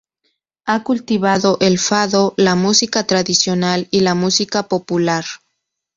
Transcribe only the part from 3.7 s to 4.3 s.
y la